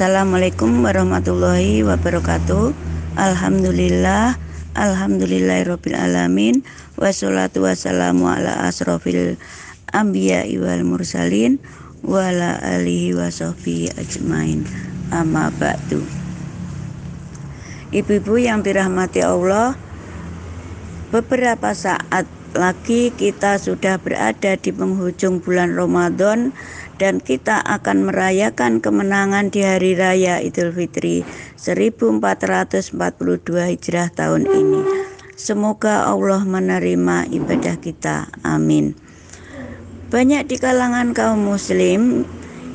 [0.00, 2.72] Assalamualaikum warahmatullahi wabarakatuh.
[3.20, 4.32] Alhamdulillah,
[4.72, 6.64] alhamdulillahirabbil alamin.
[6.96, 9.36] Wassalatu wassalamu ala asrofil
[9.92, 11.60] anbiya wal mursalin
[12.00, 13.28] wa ala alihi wa
[14.00, 14.64] ajmain.
[15.12, 16.00] Amma ba'du.
[17.92, 19.76] Ibu-ibu yang dirahmati Allah,
[21.12, 22.24] beberapa saat
[22.56, 26.56] lagi kita sudah berada di penghujung bulan Ramadan
[27.00, 31.24] dan kita akan merayakan kemenangan di hari raya Idul Fitri
[31.56, 32.92] 1442
[33.72, 34.80] Hijrah tahun ini.
[35.40, 38.28] Semoga Allah menerima ibadah kita.
[38.44, 38.92] Amin.
[40.12, 42.28] Banyak di kalangan kaum muslim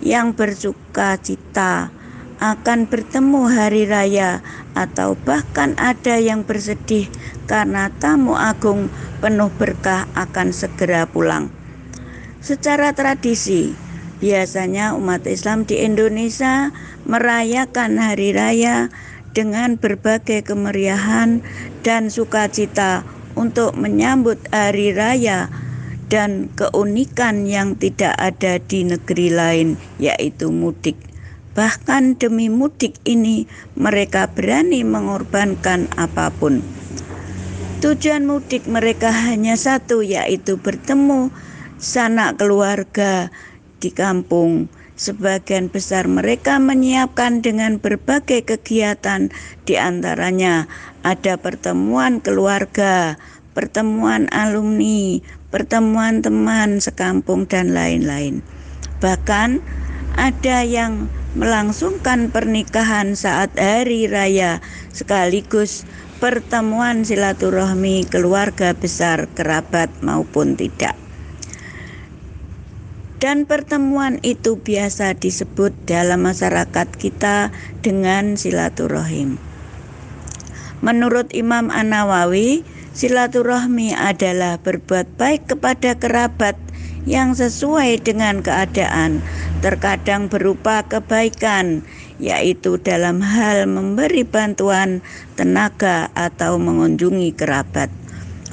[0.00, 1.92] yang bersuka cita
[2.40, 4.40] akan bertemu hari raya
[4.72, 7.12] atau bahkan ada yang bersedih
[7.44, 8.88] karena tamu agung
[9.20, 11.52] penuh berkah akan segera pulang.
[12.40, 13.85] Secara tradisi,
[14.18, 16.72] biasanya umat Islam di Indonesia
[17.04, 18.88] merayakan hari raya
[19.36, 21.44] dengan berbagai kemeriahan
[21.84, 23.04] dan sukacita
[23.36, 25.52] untuk menyambut hari raya
[26.08, 29.68] dan keunikan yang tidak ada di negeri lain
[30.00, 30.96] yaitu mudik.
[31.52, 36.60] Bahkan demi mudik ini mereka berani mengorbankan apa pun.
[37.80, 41.28] Tujuan mudik mereka hanya satu yaitu bertemu
[41.76, 43.28] sanak keluarga
[43.86, 44.66] di kampung.
[44.98, 49.30] Sebagian besar mereka menyiapkan dengan berbagai kegiatan
[49.62, 50.66] di antaranya
[51.06, 53.14] ada pertemuan keluarga,
[53.54, 55.22] pertemuan alumni,
[55.54, 58.42] pertemuan teman sekampung dan lain-lain.
[58.98, 59.62] Bahkan
[60.16, 61.06] ada yang
[61.36, 64.64] melangsungkan pernikahan saat hari raya
[64.96, 65.84] sekaligus
[66.24, 71.05] pertemuan silaturahmi keluarga besar kerabat maupun tidak.
[73.16, 77.48] Dan pertemuan itu biasa disebut dalam masyarakat kita
[77.80, 79.40] dengan silaturahim.
[80.84, 82.60] Menurut Imam An-Nawawi,
[82.92, 86.60] silaturahmi adalah berbuat baik kepada kerabat
[87.08, 89.24] yang sesuai dengan keadaan
[89.64, 91.86] terkadang berupa kebaikan,
[92.20, 95.00] yaitu dalam hal memberi bantuan
[95.40, 97.88] tenaga atau mengunjungi kerabat.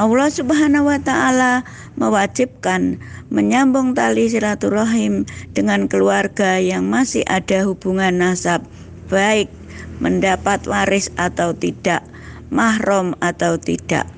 [0.00, 1.68] Allah Subhanahu wa taala
[2.00, 2.96] mewajibkan
[3.28, 8.64] menyambung tali silaturahim dengan keluarga yang masih ada hubungan nasab,
[9.12, 9.52] baik
[10.00, 12.00] mendapat waris atau tidak,
[12.48, 14.08] mahram atau tidak.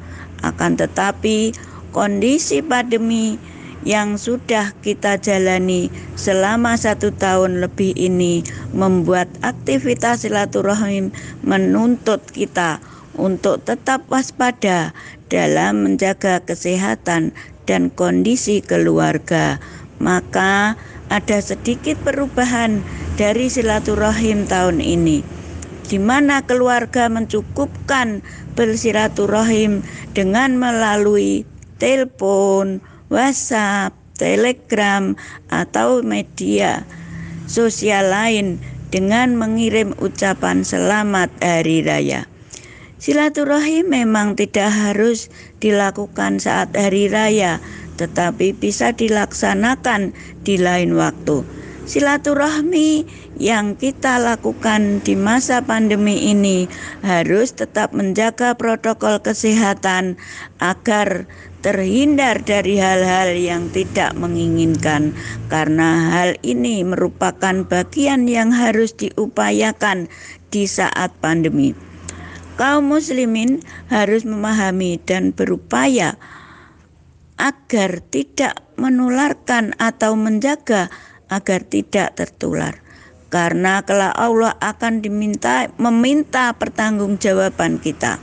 [0.47, 1.51] Akan tetapi
[1.91, 3.35] kondisi pandemi
[3.83, 11.11] yang sudah kita jalani selama satu tahun lebih ini membuat aktivitas silaturahim
[11.43, 12.79] menuntut kita
[13.15, 14.93] untuk tetap waspada
[15.31, 19.59] dalam menjaga kesehatan dan kondisi keluarga.
[20.03, 20.75] Maka
[21.09, 22.83] ada sedikit perubahan
[23.15, 25.45] dari silaturahim tahun ini
[25.85, 28.25] di mana keluarga mencukupkan
[28.57, 29.85] bersilaturahim
[30.17, 31.45] dengan melalui
[31.77, 32.81] telepon,
[33.13, 35.13] WhatsApp, Telegram,
[35.53, 36.87] atau media
[37.45, 38.57] sosial lain
[38.89, 42.25] dengan mengirim ucapan selamat hari raya.
[43.05, 45.29] Silaturahim memang tidak harus
[45.61, 47.61] dilakukan saat hari raya,
[48.01, 51.45] tetapi bisa dilaksanakan di lain waktu.
[51.85, 53.05] Silaturahmi
[53.37, 56.65] yang kita lakukan di masa pandemi ini
[57.05, 60.17] harus tetap menjaga protokol kesehatan
[60.57, 61.29] agar
[61.61, 65.13] terhindar dari hal-hal yang tidak menginginkan,
[65.53, 70.09] karena hal ini merupakan bagian yang harus diupayakan
[70.49, 71.77] di saat pandemi.
[72.55, 76.15] Kaum Muslimin harus memahami dan berupaya
[77.35, 80.87] agar tidak menularkan atau menjaga
[81.27, 82.79] agar tidak tertular
[83.35, 88.23] karena kelak Allah akan diminta meminta pertanggungjawaban kita.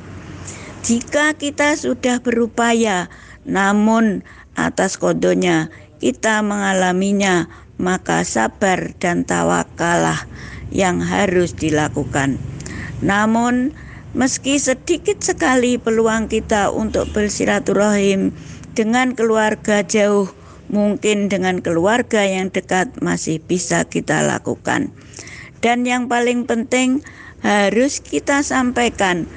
[0.88, 3.12] Jika kita sudah berupaya
[3.44, 4.24] namun
[4.56, 5.68] atas kodonya
[6.00, 10.26] kita mengalaminya, maka sabar dan tawakalah
[10.74, 12.42] yang harus dilakukan.
[13.06, 13.76] Namun,
[14.12, 18.36] meski sedikit sekali peluang kita untuk bersilaturahim
[18.76, 20.32] dengan keluarga jauh,
[20.72, 24.92] mungkin dengan keluarga yang dekat masih bisa kita lakukan.
[25.62, 27.06] Dan yang paling penting
[27.44, 29.30] harus kita sampaikan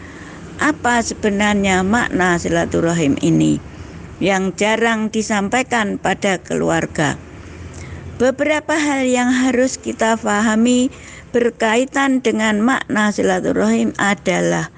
[0.62, 3.59] apa sebenarnya makna silaturahim ini
[4.23, 7.19] yang jarang disampaikan pada keluarga.
[8.15, 10.87] Beberapa hal yang harus kita pahami
[11.35, 14.71] berkaitan dengan makna silaturahim adalah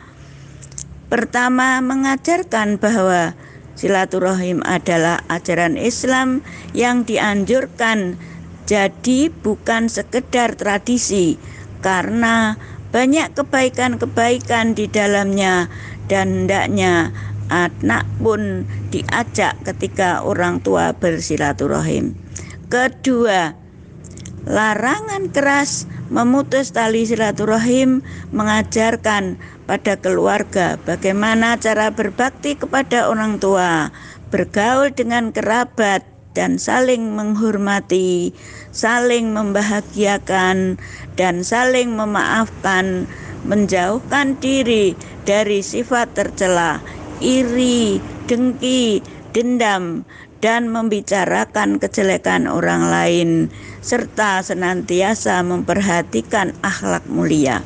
[1.13, 3.37] pertama mengajarkan bahwa
[3.77, 6.41] silaturahim adalah ajaran Islam
[6.73, 8.17] yang dianjurkan
[8.65, 11.37] jadi bukan sekedar tradisi
[11.85, 12.57] karena
[12.89, 15.69] banyak kebaikan-kebaikan di dalamnya
[16.09, 17.13] dan hendaknya
[17.53, 22.17] anak pun diajak ketika orang tua bersilaturahim.
[22.67, 23.66] Kedua,
[24.47, 29.35] larangan keras memutus tali silaturahim mengajarkan
[29.67, 33.91] pada keluarga bagaimana cara berbakti kepada orang tua,
[34.31, 36.07] bergaul dengan kerabat,
[36.37, 38.31] dan saling menghormati,
[38.69, 40.77] saling membahagiakan,
[41.17, 43.09] dan saling memaafkan,
[43.49, 44.93] menjauhkan diri
[45.25, 46.85] dari sifat tercela,
[47.25, 47.99] iri,
[48.29, 49.01] dengki,
[49.33, 50.05] dendam,
[50.45, 53.29] dan membicarakan kejelekan orang lain,
[53.81, 57.65] serta senantiasa memperhatikan akhlak mulia.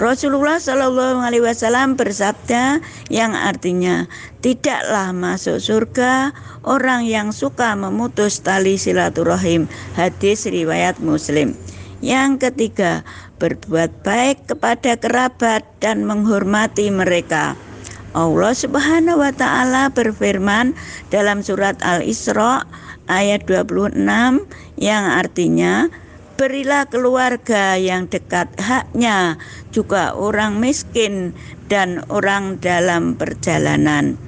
[0.00, 2.82] Rasulullah Shallallahu Alaihi Wasallam bersabda
[3.12, 4.10] yang artinya
[4.42, 6.34] tidaklah masuk surga
[6.66, 9.70] orang yang suka memutus tali silaturahim.
[9.94, 11.54] Hadis riwayat Muslim.
[12.02, 13.06] Yang ketiga,
[13.38, 17.54] berbuat baik kepada kerabat dan menghormati mereka.
[18.12, 20.76] Allah Subhanahu wa taala berfirman
[21.08, 22.68] dalam surat Al-Isra
[23.08, 23.96] ayat 26
[24.76, 25.88] yang artinya
[26.36, 29.40] berilah keluarga yang dekat haknya
[29.72, 31.32] juga orang miskin
[31.72, 34.20] dan orang dalam perjalanan.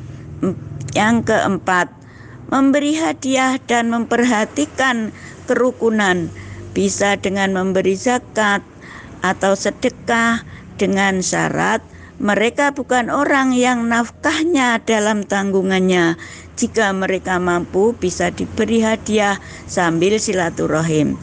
[0.96, 1.92] Yang keempat,
[2.48, 5.12] memberi hadiah dan memperhatikan
[5.44, 6.32] kerukunan
[6.72, 8.64] bisa dengan memberi zakat
[9.20, 10.40] atau sedekah
[10.80, 11.84] dengan syarat
[12.22, 16.14] mereka bukan orang yang nafkahnya dalam tanggungannya.
[16.54, 21.18] Jika mereka mampu, bisa diberi hadiah sambil silaturahim.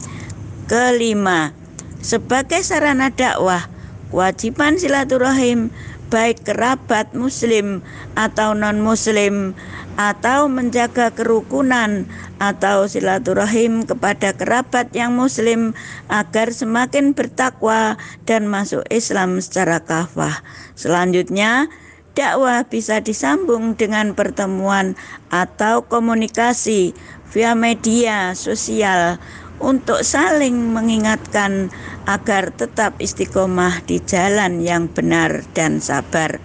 [0.68, 1.56] Kelima,
[2.04, 3.64] sebagai sarana dakwah,
[4.12, 5.72] kewajiban silaturahim
[6.12, 7.80] baik kerabat muslim
[8.12, 9.56] atau non-muslim
[10.00, 12.08] atau menjaga kerukunan
[12.40, 15.76] atau silaturahim kepada kerabat yang muslim
[16.08, 20.40] agar semakin bertakwa dan masuk Islam secara kafah.
[20.74, 21.68] Selanjutnya,
[22.16, 24.96] dakwah bisa disambung dengan pertemuan
[25.28, 26.96] atau komunikasi
[27.32, 29.16] via media sosial
[29.62, 31.70] untuk saling mengingatkan
[32.04, 36.42] agar tetap istiqomah di jalan yang benar dan sabar.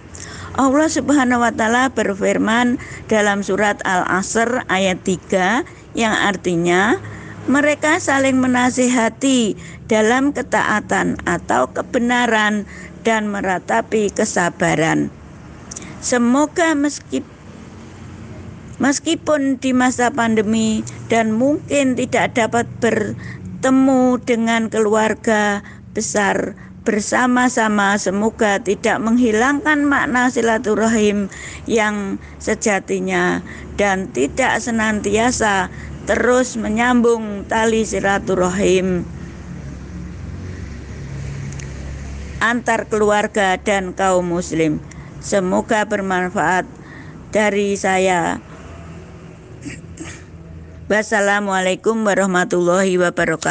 [0.58, 5.62] Allah Subhanahu wa taala berfirman dalam surat Al-Asr ayat 3
[5.94, 6.98] yang artinya
[7.46, 9.54] mereka saling menasihati
[9.86, 12.66] dalam ketaatan atau kebenaran
[13.06, 15.14] dan meratapi kesabaran.
[16.02, 17.38] Semoga meskipun
[18.78, 26.54] Meskipun di masa pandemi dan mungkin tidak dapat bertemu dengan keluarga besar
[26.88, 31.28] bersama-sama, semoga tidak menghilangkan makna silaturahim
[31.68, 33.44] yang sejatinya
[33.76, 35.68] dan tidak senantiasa
[36.08, 39.04] terus menyambung tali silaturahim
[42.38, 44.80] antar keluarga dan kaum muslim.
[45.18, 46.64] Semoga bermanfaat
[47.34, 48.38] dari saya.
[50.88, 53.44] Wassalamualaikum warahmatullahi wabarakatuh.